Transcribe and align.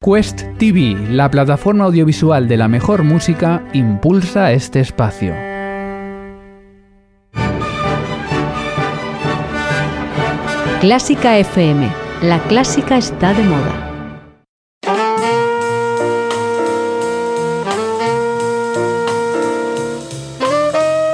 Quest 0.00 0.42
TV, 0.58 0.96
la 1.10 1.28
plataforma 1.28 1.84
audiovisual 1.84 2.46
de 2.46 2.56
la 2.56 2.68
mejor 2.68 3.02
música, 3.02 3.64
impulsa 3.72 4.52
este 4.52 4.78
espacio. 4.78 5.34
Clásica 10.80 11.36
FM, 11.38 11.90
la 12.22 12.38
clásica 12.44 12.96
está 12.96 13.34
de 13.34 13.42
moda. 13.42 13.90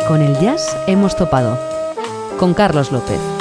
Con 0.06 0.20
el 0.20 0.38
jazz 0.40 0.76
hemos 0.86 1.16
topado. 1.16 1.58
Con 2.38 2.52
Carlos 2.52 2.92
López. 2.92 3.33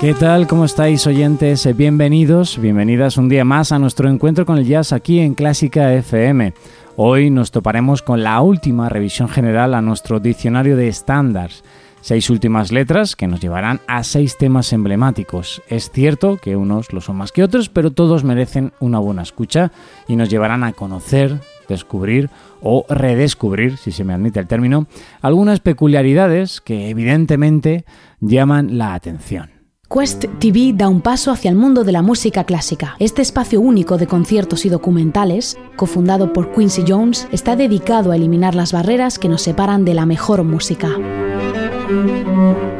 ¿Qué 0.00 0.14
tal? 0.14 0.46
¿Cómo 0.46 0.64
estáis 0.64 1.06
oyentes? 1.06 1.68
Bienvenidos, 1.76 2.58
bienvenidas 2.58 3.18
un 3.18 3.28
día 3.28 3.44
más 3.44 3.70
a 3.70 3.78
nuestro 3.78 4.08
encuentro 4.08 4.46
con 4.46 4.56
el 4.56 4.64
jazz 4.64 4.94
aquí 4.94 5.20
en 5.20 5.34
Clásica 5.34 5.92
FM. 5.92 6.54
Hoy 6.96 7.28
nos 7.28 7.50
toparemos 7.50 8.00
con 8.00 8.22
la 8.22 8.40
última 8.40 8.88
revisión 8.88 9.28
general 9.28 9.74
a 9.74 9.82
nuestro 9.82 10.18
diccionario 10.18 10.74
de 10.78 10.88
estándares. 10.88 11.62
Seis 12.00 12.30
últimas 12.30 12.72
letras 12.72 13.14
que 13.14 13.26
nos 13.26 13.40
llevarán 13.40 13.80
a 13.86 14.02
seis 14.02 14.38
temas 14.38 14.72
emblemáticos. 14.72 15.60
Es 15.68 15.90
cierto 15.90 16.38
que 16.38 16.56
unos 16.56 16.94
lo 16.94 17.02
son 17.02 17.16
más 17.16 17.30
que 17.30 17.42
otros, 17.42 17.68
pero 17.68 17.90
todos 17.90 18.24
merecen 18.24 18.72
una 18.80 19.00
buena 19.00 19.20
escucha 19.20 19.70
y 20.08 20.16
nos 20.16 20.30
llevarán 20.30 20.64
a 20.64 20.72
conocer, 20.72 21.40
descubrir 21.68 22.30
o 22.62 22.86
redescubrir, 22.88 23.76
si 23.76 23.92
se 23.92 24.04
me 24.04 24.14
admite 24.14 24.40
el 24.40 24.46
término, 24.46 24.86
algunas 25.20 25.60
peculiaridades 25.60 26.62
que 26.62 26.88
evidentemente 26.88 27.84
llaman 28.20 28.78
la 28.78 28.94
atención. 28.94 29.59
Quest 29.92 30.26
TV 30.38 30.72
da 30.72 30.88
un 30.88 31.00
paso 31.00 31.32
hacia 31.32 31.50
el 31.50 31.56
mundo 31.56 31.82
de 31.82 31.90
la 31.90 32.00
música 32.00 32.44
clásica. 32.44 32.94
Este 33.00 33.22
espacio 33.22 33.60
único 33.60 33.98
de 33.98 34.06
conciertos 34.06 34.64
y 34.64 34.68
documentales, 34.68 35.58
cofundado 35.74 36.32
por 36.32 36.52
Quincy 36.52 36.84
Jones, 36.86 37.26
está 37.32 37.56
dedicado 37.56 38.12
a 38.12 38.16
eliminar 38.16 38.54
las 38.54 38.72
barreras 38.72 39.18
que 39.18 39.28
nos 39.28 39.42
separan 39.42 39.84
de 39.84 39.94
la 39.94 40.06
mejor 40.06 40.44
música. 40.44 40.96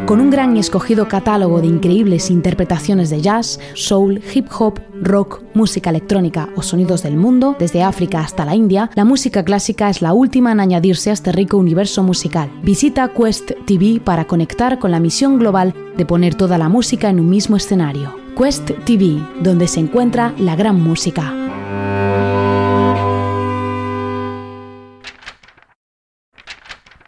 Con 0.07 0.21
un 0.21 0.31
gran 0.31 0.57
y 0.57 0.61
escogido 0.61 1.09
catálogo 1.09 1.61
de 1.61 1.67
increíbles 1.67 2.31
interpretaciones 2.31 3.11
de 3.11 3.21
jazz, 3.21 3.61
soul, 3.75 4.21
hip 4.35 4.47
hop, 4.59 4.81
rock, 5.01 5.43
música 5.55 5.91
electrónica 5.91 6.49
o 6.57 6.63
sonidos 6.63 7.03
del 7.03 7.17
mundo, 7.17 7.57
desde 7.59 7.83
África 7.83 8.21
hasta 8.21 8.45
la 8.45 8.55
India, 8.55 8.91
la 8.95 9.05
música 9.05 9.45
clásica 9.45 9.89
es 9.89 10.03
la 10.03 10.13
última 10.13 10.53
en 10.53 10.61
añadirse 10.61 11.11
a 11.11 11.13
este 11.13 11.33
rico 11.33 11.57
universo 11.57 12.03
musical. 12.03 12.51
Visita 12.63 13.13
Quest 13.13 13.53
TV 13.67 14.01
para 14.01 14.27
conectar 14.27 14.79
con 14.79 14.91
la 14.91 15.01
misión 15.01 15.39
global 15.39 15.75
de 15.97 16.07
poner 16.07 16.35
toda 16.35 16.59
la 16.59 16.69
música 16.69 17.09
en 17.09 17.21
un 17.21 17.29
mismo 17.29 17.57
escenario. 17.57 18.15
Quest 18.37 18.71
TV, 18.85 19.23
donde 19.43 19.69
se 19.69 19.81
encuentra 19.81 20.35
la 20.39 20.57
gran 20.57 20.81
música. 20.81 21.40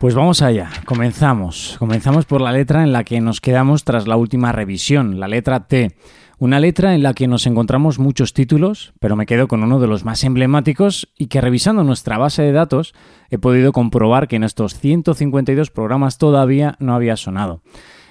Pues 0.03 0.17
vamos 0.17 0.43
allá, 0.43 0.69
comenzamos. 0.85 1.77
Comenzamos 1.79 2.25
por 2.25 2.41
la 2.41 2.51
letra 2.51 2.83
en 2.83 2.91
la 2.93 3.05
que 3.05 3.21
nos 3.21 3.41
quedamos 3.41 3.85
tras 3.85 4.09
la 4.09 4.17
última 4.17 4.51
revisión, 4.51 5.21
la 5.21 5.29
letra 5.29 5.69
T. 5.69 5.95
Una 6.41 6.59
letra 6.59 6.97
en 6.97 7.05
la 7.05 7.15
que 7.15 7.29
nos 7.29 7.47
encontramos 7.47 8.01
muchos 8.01 8.35
títulos, 8.35 8.95
pero 8.99 9.15
me 9.15 9.27
quedo 9.27 9.47
con 9.47 9.63
uno 9.63 9.79
de 9.79 9.87
los 9.87 10.05
más 10.05 10.25
emblemáticos 10.25 11.09
y 11.17 11.29
que 11.29 11.41
revisando 11.41 11.85
nuestra 11.85 12.19
base 12.19 12.43
de 12.43 12.51
datos 12.51 12.95
he 13.31 13.39
podido 13.39 13.71
comprobar 13.71 14.27
que 14.27 14.35
en 14.35 14.43
estos 14.43 14.77
152 14.77 15.71
programas 15.71 16.19
todavía 16.19 16.75
no 16.81 16.97
había 16.97 17.17
sonado. 17.17 17.63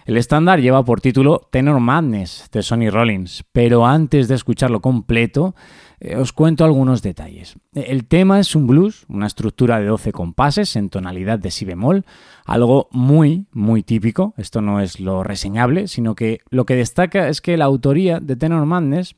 El 0.05 0.17
estándar 0.17 0.59
lleva 0.59 0.83
por 0.83 0.99
título 0.99 1.47
Tenor 1.51 1.79
Madness 1.79 2.49
de 2.51 2.63
Sonny 2.63 2.89
Rollins, 2.89 3.43
pero 3.51 3.85
antes 3.85 4.27
de 4.27 4.35
escucharlo 4.35 4.81
completo, 4.81 5.53
eh, 5.99 6.15
os 6.15 6.33
cuento 6.33 6.65
algunos 6.65 7.03
detalles. 7.03 7.55
El 7.73 8.05
tema 8.05 8.39
es 8.39 8.55
un 8.55 8.65
blues, 8.65 9.05
una 9.09 9.27
estructura 9.27 9.79
de 9.79 9.85
12 9.85 10.11
compases 10.11 10.75
en 10.75 10.89
tonalidad 10.89 11.37
de 11.37 11.51
si 11.51 11.65
bemol, 11.65 12.05
algo 12.45 12.89
muy, 12.91 13.45
muy 13.51 13.83
típico. 13.83 14.33
Esto 14.37 14.61
no 14.61 14.79
es 14.79 14.99
lo 14.99 15.23
reseñable, 15.23 15.87
sino 15.87 16.15
que 16.15 16.39
lo 16.49 16.65
que 16.65 16.75
destaca 16.75 17.29
es 17.29 17.39
que 17.39 17.55
la 17.55 17.65
autoría 17.65 18.19
de 18.19 18.35
Tenor 18.35 18.65
Madness 18.65 19.15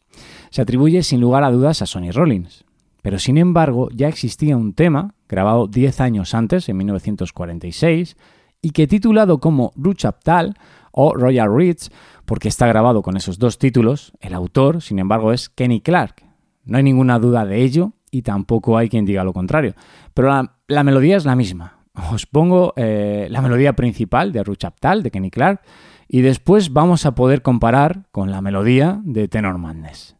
se 0.49 0.61
atribuye 0.61 1.01
sin 1.03 1.21
lugar 1.21 1.45
a 1.45 1.51
dudas 1.51 1.81
a 1.81 1.85
Sonny 1.85 2.11
Rollins. 2.11 2.65
Pero 3.01 3.19
sin 3.19 3.37
embargo, 3.37 3.89
ya 3.93 4.09
existía 4.09 4.57
un 4.57 4.73
tema, 4.73 5.13
grabado 5.29 5.67
10 5.67 6.01
años 6.01 6.33
antes, 6.33 6.67
en 6.67 6.77
1946, 6.77 8.17
y 8.63 8.71
que 8.71 8.87
titulado 8.87 9.39
como 9.39 9.73
Ruchaptal 9.75 10.55
o 10.91 11.13
Royal 11.13 11.53
Ridge, 11.53 11.91
porque 12.25 12.47
está 12.47 12.65
grabado 12.65 13.03
con 13.03 13.17
esos 13.17 13.37
dos 13.37 13.59
títulos, 13.59 14.13
el 14.21 14.33
autor, 14.33 14.81
sin 14.81 14.97
embargo, 14.99 15.33
es 15.33 15.49
Kenny 15.49 15.81
Clark. 15.81 16.23
No 16.63 16.77
hay 16.77 16.83
ninguna 16.83 17.19
duda 17.19 17.45
de 17.45 17.61
ello 17.61 17.91
y 18.09 18.21
tampoco 18.21 18.77
hay 18.77 18.87
quien 18.87 19.05
diga 19.05 19.25
lo 19.25 19.33
contrario. 19.33 19.75
Pero 20.13 20.49
la, 20.67 20.83
melodía 20.83 21.17
es 21.17 21.25
la 21.25 21.35
misma. 21.35 21.79
Os 22.11 22.25
pongo 22.25 22.73
eh, 22.77 23.27
la 23.29 23.41
melodía 23.41 23.73
principal 23.73 24.31
de 24.31 24.43
Ruchaptal, 24.43 25.03
de 25.03 25.11
Kenny 25.11 25.29
Clark, 25.29 25.61
y 26.07 26.21
después 26.21 26.71
vamos 26.71 27.05
a 27.05 27.15
poder 27.15 27.41
comparar 27.41 28.05
con 28.11 28.31
la 28.31 28.41
melodía 28.41 29.01
de 29.03 29.27
Tenor 29.27 29.57
Madness. 29.57 30.15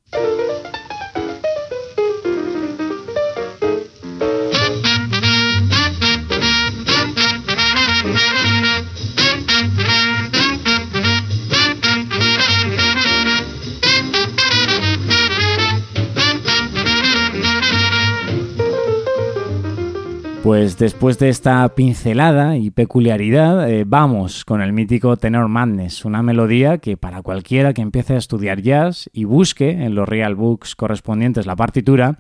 Pues 20.44 20.78
después 20.78 21.20
de 21.20 21.30
esta 21.30 21.70
pincelada 21.70 22.58
y 22.58 22.70
peculiaridad, 22.70 23.70
eh, 23.70 23.86
vamos 23.88 24.44
con 24.44 24.62
el 24.62 24.74
mítico 24.74 25.16
Tenor 25.16 25.48
Madness, 25.48 26.04
una 26.04 26.22
melodía 26.22 26.80
que 26.80 26.98
para 26.98 27.22
cualquiera 27.22 27.74
que 27.74 27.82
empiece 27.82 28.16
a 28.16 28.18
estudiar 28.18 28.62
jazz 28.62 29.10
y 29.14 29.24
busque 29.24 29.70
en 29.70 29.96
los 29.96 30.08
real 30.08 30.36
books 30.36 30.76
correspondientes 30.76 31.46
la 31.46 31.56
partitura, 31.56 32.20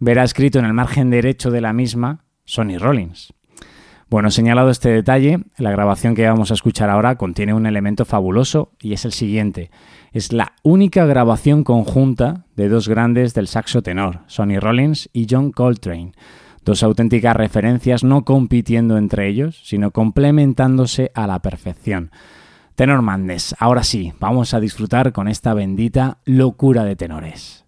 verá 0.00 0.22
escrito 0.22 0.58
en 0.58 0.66
el 0.66 0.74
margen 0.74 1.08
derecho 1.08 1.50
de 1.50 1.62
la 1.62 1.72
misma 1.72 2.26
Sonny 2.44 2.76
Rollins. 2.76 3.32
Bueno, 4.10 4.30
señalado 4.30 4.68
este 4.68 4.90
detalle, 4.90 5.38
la 5.56 5.70
grabación 5.70 6.14
que 6.14 6.28
vamos 6.28 6.50
a 6.50 6.54
escuchar 6.54 6.90
ahora 6.90 7.16
contiene 7.16 7.54
un 7.54 7.64
elemento 7.64 8.04
fabuloso 8.04 8.72
y 8.82 8.92
es 8.92 9.06
el 9.06 9.12
siguiente. 9.12 9.70
Es 10.12 10.34
la 10.34 10.52
única 10.62 11.06
grabación 11.06 11.64
conjunta 11.64 12.44
de 12.54 12.68
dos 12.68 12.86
grandes 12.86 13.32
del 13.32 13.48
saxo 13.48 13.80
tenor, 13.80 14.20
Sonny 14.26 14.58
Rollins 14.58 15.08
y 15.14 15.26
John 15.30 15.52
Coltrane 15.52 16.12
Dos 16.64 16.82
auténticas 16.82 17.34
referencias 17.34 18.04
no 18.04 18.24
compitiendo 18.24 18.96
entre 18.96 19.28
ellos, 19.28 19.60
sino 19.64 19.90
complementándose 19.90 21.10
a 21.14 21.26
la 21.26 21.40
perfección. 21.40 22.10
Tenor 22.76 23.02
Mandes, 23.02 23.54
ahora 23.58 23.82
sí, 23.82 24.12
vamos 24.20 24.54
a 24.54 24.60
disfrutar 24.60 25.12
con 25.12 25.28
esta 25.28 25.54
bendita 25.54 26.18
locura 26.24 26.84
de 26.84 26.96
tenores. 26.96 27.64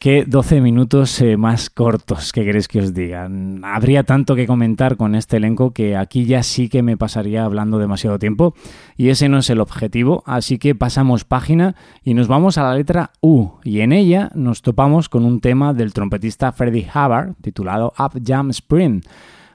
Qué 0.00 0.24
12 0.24 0.60
minutos 0.60 1.20
eh, 1.22 1.36
más 1.36 1.70
cortos, 1.70 2.32
¿qué 2.32 2.44
queréis 2.44 2.68
que 2.68 2.78
os 2.78 2.94
diga? 2.94 3.28
Habría 3.64 4.04
tanto 4.04 4.36
que 4.36 4.46
comentar 4.46 4.96
con 4.96 5.16
este 5.16 5.38
elenco 5.38 5.72
que 5.72 5.96
aquí 5.96 6.24
ya 6.24 6.44
sí 6.44 6.68
que 6.68 6.84
me 6.84 6.96
pasaría 6.96 7.44
hablando 7.44 7.80
demasiado 7.80 8.16
tiempo 8.16 8.54
y 8.96 9.08
ese 9.08 9.28
no 9.28 9.38
es 9.38 9.50
el 9.50 9.60
objetivo, 9.60 10.22
así 10.24 10.60
que 10.60 10.76
pasamos 10.76 11.24
página 11.24 11.74
y 12.04 12.14
nos 12.14 12.28
vamos 12.28 12.58
a 12.58 12.62
la 12.62 12.76
letra 12.76 13.10
U 13.20 13.54
y 13.64 13.80
en 13.80 13.90
ella 13.90 14.30
nos 14.36 14.62
topamos 14.62 15.08
con 15.08 15.24
un 15.24 15.40
tema 15.40 15.74
del 15.74 15.92
trompetista 15.92 16.52
Freddie 16.52 16.86
Hubbard 16.94 17.34
titulado 17.42 17.92
Up 17.98 18.22
Jam 18.24 18.50
Spring 18.50 19.00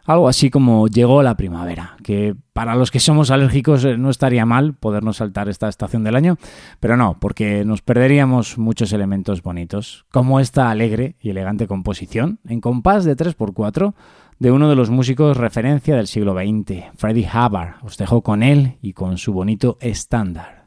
algo 0.05 0.27
así 0.27 0.49
como 0.49 0.87
llegó 0.87 1.23
la 1.23 1.37
primavera, 1.37 1.95
que 2.03 2.35
para 2.53 2.75
los 2.75 2.91
que 2.91 2.99
somos 2.99 3.31
alérgicos 3.31 3.85
eh, 3.85 3.97
no 3.97 4.09
estaría 4.09 4.45
mal 4.45 4.73
podernos 4.73 5.17
saltar 5.17 5.49
esta 5.49 5.69
estación 5.69 6.03
del 6.03 6.15
año, 6.15 6.37
pero 6.79 6.97
no, 6.97 7.17
porque 7.19 7.65
nos 7.65 7.81
perderíamos 7.81 8.57
muchos 8.57 8.93
elementos 8.93 9.41
bonitos, 9.41 10.05
como 10.11 10.39
esta 10.39 10.69
alegre 10.69 11.15
y 11.21 11.29
elegante 11.29 11.67
composición 11.67 12.39
en 12.47 12.61
compás 12.61 13.05
de 13.05 13.15
3x4 13.15 13.93
de 14.39 14.51
uno 14.51 14.69
de 14.69 14.75
los 14.75 14.89
músicos 14.89 15.37
referencia 15.37 15.95
del 15.95 16.07
siglo 16.07 16.33
XX, 16.33 16.91
Freddie 16.97 17.29
Hubbard. 17.33 17.75
Os 17.83 17.97
dejo 17.97 18.21
con 18.21 18.43
él 18.43 18.77
y 18.81 18.93
con 18.93 19.17
su 19.17 19.31
bonito 19.31 19.77
estándar. 19.79 20.62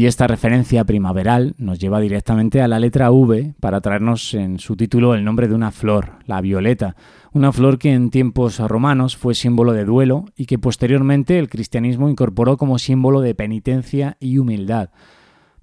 Y 0.00 0.06
esta 0.06 0.26
referencia 0.26 0.82
primaveral 0.84 1.54
nos 1.58 1.78
lleva 1.78 2.00
directamente 2.00 2.62
a 2.62 2.68
la 2.68 2.78
letra 2.78 3.10
V 3.10 3.52
para 3.60 3.82
traernos 3.82 4.32
en 4.32 4.58
su 4.58 4.74
título 4.74 5.14
el 5.14 5.26
nombre 5.26 5.46
de 5.46 5.54
una 5.54 5.72
flor, 5.72 6.12
la 6.24 6.40
violeta, 6.40 6.96
una 7.34 7.52
flor 7.52 7.78
que 7.78 7.92
en 7.92 8.08
tiempos 8.08 8.60
romanos 8.60 9.18
fue 9.18 9.34
símbolo 9.34 9.74
de 9.74 9.84
duelo 9.84 10.24
y 10.34 10.46
que 10.46 10.58
posteriormente 10.58 11.38
el 11.38 11.50
cristianismo 11.50 12.08
incorporó 12.08 12.56
como 12.56 12.78
símbolo 12.78 13.20
de 13.20 13.34
penitencia 13.34 14.16
y 14.20 14.38
humildad. 14.38 14.88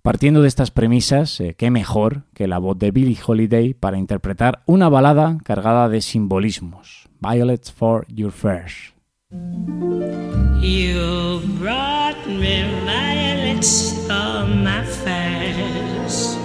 Partiendo 0.03 0.43
de 0.43 0.49
estas 0.49 0.69
premisas, 0.69 1.39
eh, 1.39 1.55
qué 1.57 1.71
mejor 1.71 2.25
que 2.35 2.45
la 2.45 2.59
voz 2.59 2.77
de 2.77 2.91
Billie 2.91 3.17
Holiday 3.25 3.73
para 3.73 3.97
interpretar 3.97 4.61
una 4.67 4.87
balada 4.87 5.39
cargada 5.45 5.89
de 5.89 6.01
simbolismos. 6.01 7.09
Violets 7.21 7.71
for 7.71 8.05
Your 8.07 8.31
First. 8.31 8.96
You 9.29 11.41
brought 11.59 12.25
me 12.25 12.63
violets 12.85 13.91
for 14.07 14.47
my 14.47 14.85
first, 14.85 16.37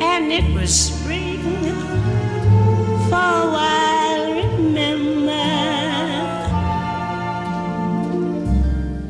and 0.00 0.32
it 0.32 0.50
was 0.54 0.74
spring 0.74 1.42
for 3.10 3.16
a 3.16 3.50
while. 3.52 4.32
Remember, 4.56 5.44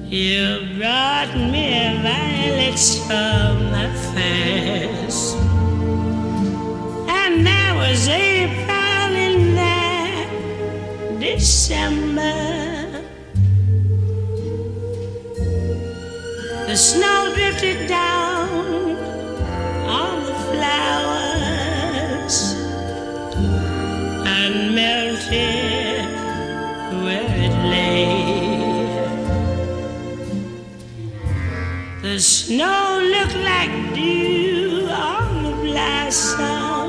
you 0.09 0.67
brought 0.77 1.33
me 1.37 1.97
violets 2.03 2.99
for 3.07 3.55
my 3.71 3.89
first, 4.11 5.37
and 7.09 7.47
there 7.47 7.75
was 7.77 8.09
April 8.09 8.70
December. 11.35 13.05
The 16.67 16.77
snow 16.77 17.33
drifted 17.37 17.87
down 17.87 18.97
on 19.87 20.25
the 20.25 20.35
flowers 20.51 22.37
and 24.27 24.75
melted 24.75 26.05
where 27.05 27.31
it 27.47 27.57
lay. 27.75 28.11
The 32.03 32.19
snow 32.19 32.99
looked 33.15 33.37
like 33.37 33.95
dew 33.95 34.89
on 34.91 35.45
the 35.45 35.53
blossoms 35.63 36.80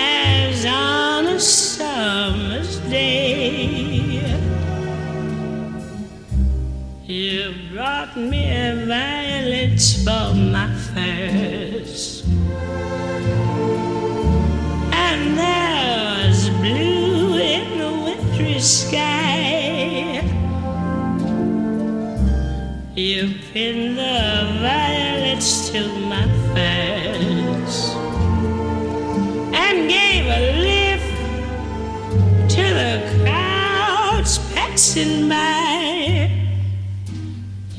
as 0.00 0.64
on 0.66 1.26
a 1.26 1.38
summer's 1.40 2.78
day. 2.90 4.22
You 7.04 7.54
brought 7.72 8.16
me 8.16 8.42
a 8.50 8.86
violet 8.86 9.80
for 10.04 10.34
my 10.34 10.68
first, 10.92 12.24
and 15.06 15.38
there 15.38 16.28
was 16.28 16.48
blue 16.60 17.36
in 17.38 17.78
the 17.78 17.90
wintry 18.04 18.60
sky. 18.60 19.09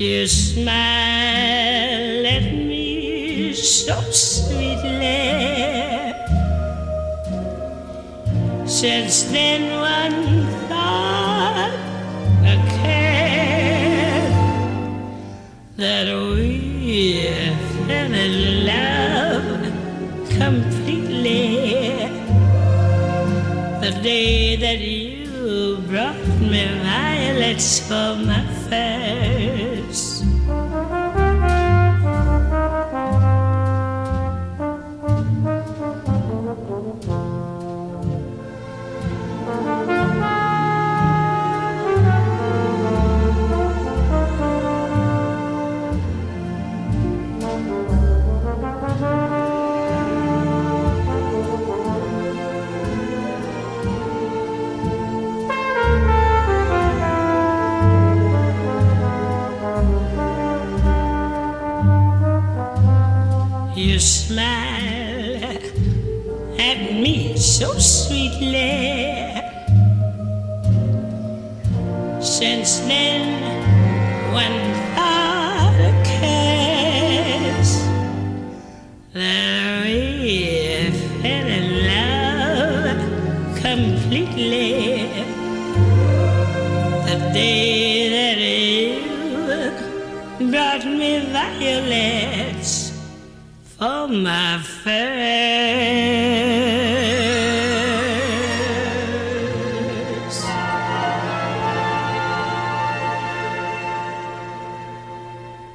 You 0.02 0.26
smile 0.26 0.66
at 2.26 2.52
me 2.52 3.52
so 3.52 3.94
sweetly. 4.10 5.22
Since 8.66 9.22
then, 9.30 9.78
one 9.78 10.48
thought 10.68 11.72
occurred 12.42 14.26
that 15.76 16.08
we 16.34 17.22
fell 17.86 18.12
in 18.26 18.66
love 18.66 19.46
completely. 20.30 22.10
The 23.80 23.92
day 24.02 24.56
that 24.56 24.80
you 24.80 25.76
brought 25.86 26.26
me 26.40 26.66
violets 26.82 27.78
for 27.86 28.16
my 28.16 28.51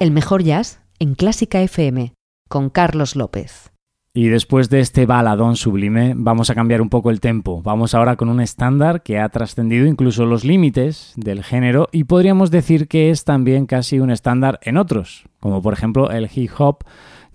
El 0.08 0.14
mejor 0.14 0.42
jazz 0.42 0.80
en 1.00 1.14
Clásica 1.14 1.60
FM 1.60 2.14
con 2.48 2.70
Carlos 2.70 3.14
López. 3.14 3.74
Y 4.14 4.28
después 4.28 4.70
de 4.70 4.80
este 4.80 5.04
baladón 5.04 5.54
sublime, 5.54 6.14
vamos 6.16 6.48
a 6.48 6.54
cambiar 6.54 6.80
un 6.80 6.88
poco 6.88 7.10
el 7.10 7.20
tempo. 7.20 7.60
Vamos 7.60 7.94
ahora 7.94 8.16
con 8.16 8.30
un 8.30 8.40
estándar 8.40 9.02
que 9.02 9.18
ha 9.18 9.28
trascendido 9.28 9.84
incluso 9.84 10.24
los 10.24 10.46
límites 10.46 11.12
del 11.16 11.44
género 11.44 11.90
y 11.92 12.04
podríamos 12.04 12.50
decir 12.50 12.88
que 12.88 13.10
es 13.10 13.24
también 13.24 13.66
casi 13.66 14.00
un 14.00 14.10
estándar 14.10 14.58
en 14.62 14.78
otros, 14.78 15.26
como 15.40 15.60
por 15.60 15.74
ejemplo 15.74 16.10
el 16.10 16.30
hip 16.34 16.52
hop, 16.56 16.84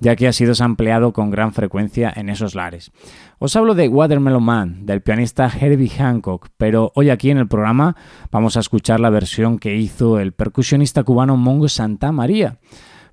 ya 0.03 0.17
que 0.17 0.27
ha 0.27 0.33
sido 0.33 0.53
sampleado 0.53 1.13
con 1.13 1.31
gran 1.31 1.53
frecuencia 1.53 2.11
en 2.13 2.27
esos 2.27 2.55
lares. 2.55 2.91
Os 3.39 3.55
hablo 3.55 3.73
de 3.73 3.87
Watermelon 3.87 4.43
Man, 4.43 4.85
del 4.85 5.01
pianista 5.01 5.49
Herbie 5.49 5.89
Hancock, 5.89 6.49
pero 6.57 6.91
hoy 6.95 7.09
aquí 7.09 7.31
en 7.31 7.37
el 7.37 7.47
programa 7.47 7.95
vamos 8.29 8.57
a 8.57 8.59
escuchar 8.59 8.99
la 8.99 9.09
versión 9.09 9.59
que 9.59 9.77
hizo 9.77 10.19
el 10.19 10.33
percusionista 10.33 11.03
cubano 11.03 11.37
Mongo 11.37 11.69
Santa 11.69 12.11
María 12.11 12.59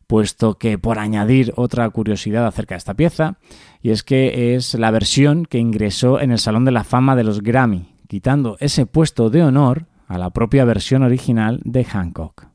puesto 0.08 0.58
que 0.58 0.76
por 0.76 0.98
añadir 0.98 1.52
otra 1.54 1.88
curiosidad 1.90 2.44
acerca 2.44 2.74
de 2.74 2.78
esta 2.78 2.94
pieza, 2.94 3.36
y 3.80 3.90
es 3.90 4.02
que 4.02 4.56
es 4.56 4.74
la 4.74 4.90
versión 4.90 5.46
que 5.46 5.58
ingresó 5.58 6.20
en 6.20 6.32
el 6.32 6.40
Salón 6.40 6.64
de 6.64 6.72
la 6.72 6.82
Fama 6.82 7.14
de 7.14 7.22
los 7.22 7.44
Grammy, 7.44 7.94
quitando 8.08 8.56
ese 8.58 8.86
puesto 8.86 9.30
de 9.30 9.44
honor 9.44 9.86
a 10.08 10.18
la 10.18 10.30
propia 10.30 10.64
versión 10.64 11.04
original 11.04 11.60
de 11.64 11.84
Hancock. 11.84 12.49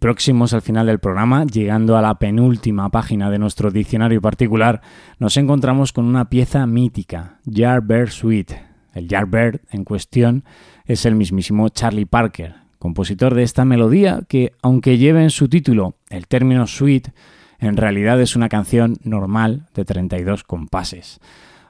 Próximos 0.00 0.52
al 0.54 0.62
final 0.62 0.86
del 0.86 0.98
programa, 0.98 1.44
llegando 1.44 1.96
a 1.96 2.02
la 2.02 2.18
penúltima 2.18 2.88
página 2.88 3.30
de 3.30 3.38
nuestro 3.38 3.70
diccionario 3.70 4.20
particular, 4.20 4.80
nos 5.18 5.36
encontramos 5.36 5.92
con 5.92 6.06
una 6.06 6.28
pieza 6.28 6.66
mítica, 6.66 7.38
Yardbird 7.44 8.08
Suite. 8.08 8.62
El 8.94 9.06
Yardbird 9.06 9.60
en 9.70 9.84
cuestión 9.84 10.44
es 10.86 11.06
el 11.06 11.14
mismísimo 11.14 11.68
Charlie 11.68 12.06
Parker, 12.06 12.54
compositor 12.78 13.34
de 13.34 13.44
esta 13.44 13.64
melodía 13.64 14.22
que, 14.26 14.52
aunque 14.62 14.98
lleve 14.98 15.22
en 15.22 15.30
su 15.30 15.48
título 15.48 15.94
el 16.08 16.26
término 16.26 16.66
suite, 16.66 17.12
en 17.60 17.76
realidad 17.76 18.20
es 18.20 18.34
una 18.34 18.48
canción 18.48 18.96
normal 19.04 19.66
de 19.74 19.84
32 19.84 20.42
compases. 20.44 21.20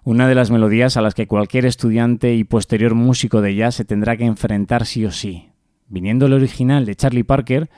Una 0.04 0.28
de 0.28 0.36
las 0.36 0.50
melodías 0.50 0.96
a 0.96 1.02
las 1.02 1.14
que 1.14 1.26
cualquier 1.26 1.66
estudiante 1.66 2.34
y 2.34 2.44
posterior 2.44 2.94
músico 2.94 3.42
de 3.42 3.56
jazz 3.56 3.74
se 3.74 3.84
tendrá 3.84 4.16
que 4.16 4.24
enfrentar 4.24 4.86
sí 4.86 5.04
o 5.04 5.10
sí. 5.10 5.48
Viniendo 5.88 6.26
el 6.26 6.32
original 6.32 6.86
de 6.86 6.94
Charlie 6.94 7.24
Parker, 7.24 7.68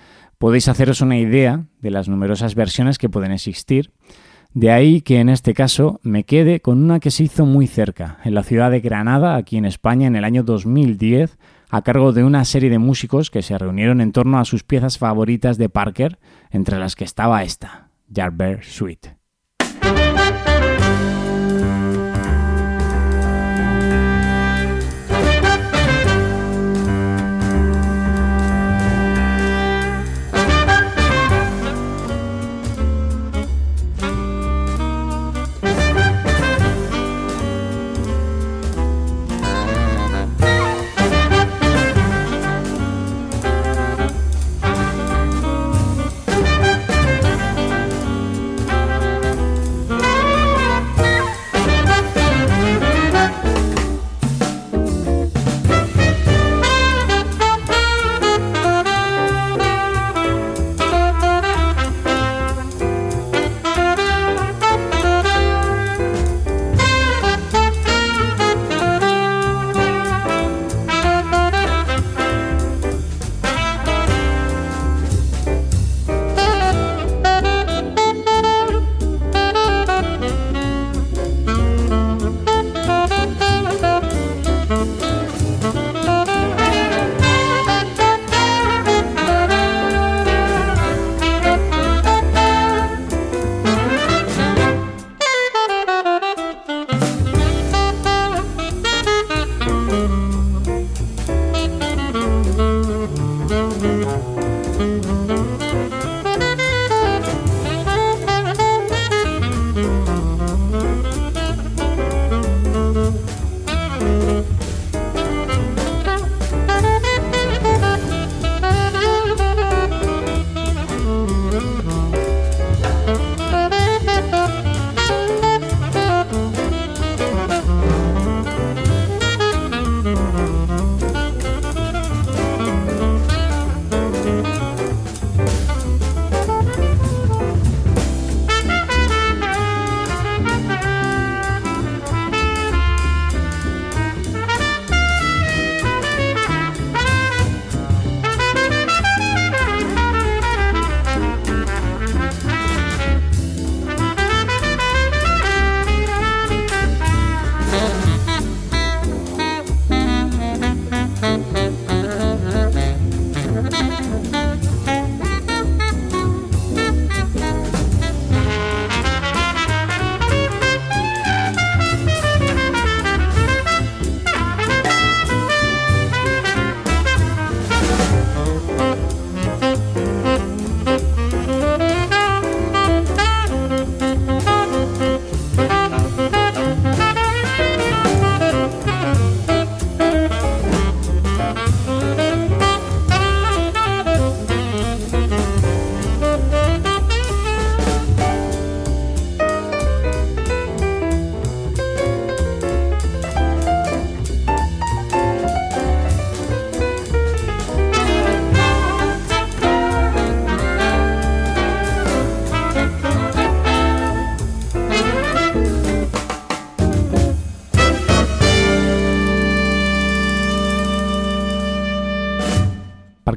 podéis 0.42 0.66
haceros 0.66 1.00
una 1.00 1.18
idea 1.18 1.66
de 1.82 1.92
las 1.92 2.08
numerosas 2.08 2.56
versiones 2.56 2.98
que 2.98 3.08
pueden 3.08 3.30
existir. 3.30 3.92
De 4.52 4.72
ahí 4.72 5.00
que 5.00 5.20
en 5.20 5.28
este 5.28 5.54
caso 5.54 6.00
me 6.02 6.24
quede 6.24 6.58
con 6.58 6.82
una 6.82 6.98
que 6.98 7.12
se 7.12 7.22
hizo 7.22 7.46
muy 7.46 7.68
cerca, 7.68 8.18
en 8.24 8.34
la 8.34 8.42
ciudad 8.42 8.72
de 8.72 8.80
Granada, 8.80 9.36
aquí 9.36 9.56
en 9.56 9.66
España, 9.66 10.08
en 10.08 10.16
el 10.16 10.24
año 10.24 10.42
2010, 10.42 11.38
a 11.70 11.82
cargo 11.82 12.12
de 12.12 12.24
una 12.24 12.44
serie 12.44 12.70
de 12.70 12.80
músicos 12.80 13.30
que 13.30 13.42
se 13.42 13.56
reunieron 13.56 14.00
en 14.00 14.10
torno 14.10 14.40
a 14.40 14.44
sus 14.44 14.64
piezas 14.64 14.98
favoritas 14.98 15.58
de 15.58 15.68
Parker, 15.68 16.18
entre 16.50 16.80
las 16.80 16.96
que 16.96 17.04
estaba 17.04 17.44
esta, 17.44 17.90
Yardbird 18.08 18.64
Suite. 18.64 19.21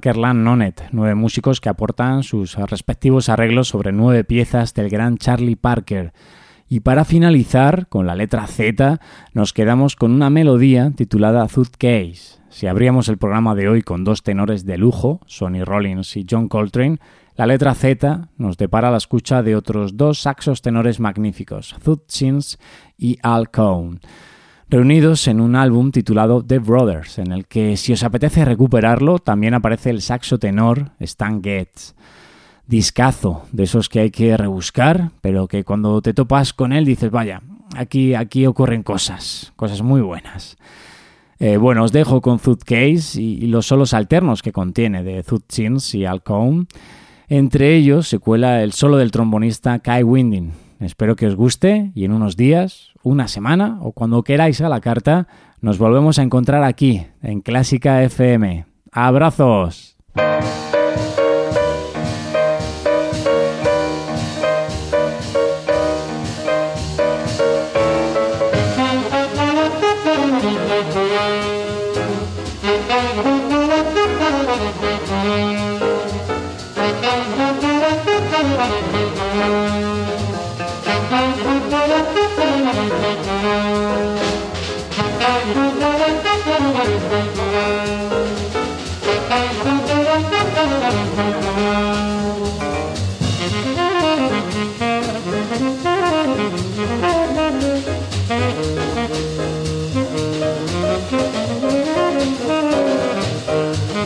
Kerlan 0.06 0.43
Nonet, 0.43 0.84
nueve 0.91 1.16
músicos 1.16 1.60
que 1.60 1.68
aportan 1.68 2.22
sus 2.22 2.58
respectivos 2.58 3.28
arreglos 3.28 3.70
sobre 3.70 3.91
nueve 3.91 4.24
piezas 4.24 4.76
del 4.76 4.88
gran 4.88 5.18
Charlie 5.18 5.56
Parker. 5.56 6.14
Y 6.70 6.82
para 6.82 7.06
finalizar, 7.06 7.88
con 7.88 8.06
la 8.06 8.14
letra 8.14 8.45
Z, 8.45 8.99
nos 9.34 9.51
quedamos 9.51 9.95
con 9.95 10.12
una 10.12 10.30
melodía 10.30 10.91
titulada 10.95 11.47
Case. 11.47 12.39
Si 12.49 12.68
abríamos 12.68 13.10
el 13.10 13.18
programa 13.18 13.56
de 13.56 13.68
hoy 13.68 13.82
con 13.82 14.03
dos 14.03 14.22
tenores 14.22 14.64
de 14.64 14.78
lujo, 14.78 15.22
Sonny 15.26 15.64
Rollins 15.64 16.16
y 16.18 16.26
John 16.30 16.49
Coltrane, 16.49 16.99
la 17.36 17.47
letra 17.47 17.74
Z 17.74 18.30
nos 18.38 18.58
depara 18.58 18.91
la 18.91 18.97
escucha 18.97 19.41
de 19.41 19.56
otros 19.56 19.97
dos 19.97 20.20
saxos 20.20 20.62
tenores 20.62 20.99
magníficos, 20.99 21.76
Chins 22.08 22.60
y 22.95 23.18
Al 23.24 23.49
Cohn 23.49 24.01
reunidos 24.70 25.28
en 25.28 25.41
un 25.41 25.55
álbum 25.55 25.91
titulado 25.91 26.43
The 26.43 26.59
Brothers, 26.59 27.20
en 27.20 27.32
el 27.32 27.45
que 27.45 27.78
si 27.78 27.93
os 27.93 28.03
apetece 28.03 28.45
recuperarlo 28.45 29.20
también 29.20 29.53
aparece 29.53 29.89
el 29.89 30.01
saxo 30.01 30.39
tenor 30.39 30.91
Stan 30.99 31.43
Getz. 31.43 31.93
Discazo, 32.68 33.43
de 33.51 33.63
esos 33.63 33.89
que 33.89 33.99
hay 33.99 34.09
que 34.09 34.36
rebuscar, 34.36 35.11
pero 35.22 35.47
que 35.47 35.63
cuando 35.63 36.01
te 36.01 36.16
topas 36.16 36.51
con 36.51 36.74
él 36.74 36.84
dices, 36.84 37.11
vaya, 37.11 37.43
aquí, 37.76 38.16
aquí 38.16 38.47
ocurren 38.47 38.82
cosas, 38.82 39.53
cosas 39.55 39.84
muy 39.84 40.01
buenas. 40.01 40.57
Eh, 41.39 41.57
bueno, 41.57 41.84
os 41.84 41.91
dejo 41.91 42.22
con 42.22 42.39
Case 42.39 43.22
y, 43.22 43.47
los 43.47 43.68
solos 43.68 43.93
alternos 43.93 44.41
que 44.41 44.51
contiene 44.51 45.03
de 45.03 45.24
Chins 45.47 45.93
y 45.93 46.05
Alcone. 46.05 46.66
Entre 47.28 47.76
ellos 47.76 48.07
se 48.07 48.20
cuela 48.20 48.63
el 48.63 48.72
solo 48.72 48.97
del 48.97 49.11
trombonista 49.11 49.80
Kai 49.80 50.03
Winding. 50.03 50.64
Espero 50.80 51.15
que 51.15 51.28
os 51.28 51.36
guste 51.36 51.91
y 51.95 52.05
en 52.05 52.11
unos 52.11 52.36
días, 52.36 52.91
una 53.03 53.28
semana 53.28 53.80
o 53.82 53.91
cuando 53.91 54.23
queráis 54.23 54.61
a 54.61 54.69
la 54.69 54.82
carta, 54.82 55.28
nos 55.61 55.78
volvemos 55.78 56.19
a 56.19 56.23
encontrar 56.23 56.63
aquí, 56.63 57.05
en 57.21 57.41
Clásica 57.41 58.03
FM. 58.03 58.65
¡Abrazos! 58.91 59.97